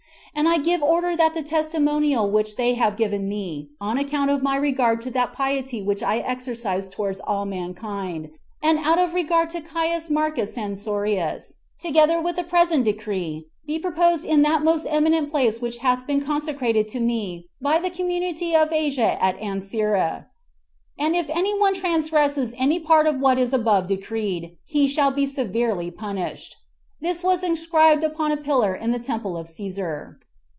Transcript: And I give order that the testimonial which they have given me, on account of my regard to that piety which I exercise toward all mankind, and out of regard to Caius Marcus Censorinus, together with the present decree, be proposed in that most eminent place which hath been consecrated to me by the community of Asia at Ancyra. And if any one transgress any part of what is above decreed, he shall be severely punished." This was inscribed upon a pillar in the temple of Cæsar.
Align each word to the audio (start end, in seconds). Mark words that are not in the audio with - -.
And 0.33 0.47
I 0.47 0.59
give 0.59 0.81
order 0.81 1.15
that 1.17 1.33
the 1.33 1.43
testimonial 1.43 2.31
which 2.31 2.55
they 2.55 2.75
have 2.75 2.95
given 2.95 3.27
me, 3.27 3.69
on 3.81 3.97
account 3.97 4.31
of 4.31 4.41
my 4.41 4.55
regard 4.55 5.01
to 5.01 5.11
that 5.11 5.33
piety 5.33 5.81
which 5.81 6.01
I 6.01 6.19
exercise 6.19 6.87
toward 6.87 7.19
all 7.27 7.43
mankind, 7.43 8.31
and 8.63 8.79
out 8.79 8.97
of 8.97 9.13
regard 9.13 9.49
to 9.49 9.59
Caius 9.59 10.09
Marcus 10.09 10.55
Censorinus, 10.55 11.55
together 11.77 12.21
with 12.21 12.37
the 12.37 12.45
present 12.45 12.85
decree, 12.85 13.47
be 13.67 13.77
proposed 13.77 14.23
in 14.23 14.41
that 14.43 14.63
most 14.63 14.87
eminent 14.89 15.29
place 15.29 15.59
which 15.59 15.79
hath 15.79 16.07
been 16.07 16.21
consecrated 16.21 16.87
to 16.87 17.01
me 17.01 17.47
by 17.61 17.77
the 17.77 17.89
community 17.89 18.55
of 18.55 18.71
Asia 18.71 19.21
at 19.21 19.37
Ancyra. 19.37 20.27
And 20.97 21.13
if 21.13 21.29
any 21.29 21.59
one 21.59 21.73
transgress 21.73 22.37
any 22.57 22.79
part 22.79 23.05
of 23.05 23.19
what 23.19 23.37
is 23.37 23.51
above 23.51 23.87
decreed, 23.87 24.55
he 24.63 24.87
shall 24.87 25.11
be 25.11 25.27
severely 25.27 25.91
punished." 25.91 26.55
This 27.01 27.23
was 27.23 27.41
inscribed 27.41 28.03
upon 28.03 28.31
a 28.31 28.37
pillar 28.37 28.75
in 28.75 28.91
the 28.91 28.99
temple 28.99 29.35
of 29.35 29.47
Cæsar. 29.47 30.17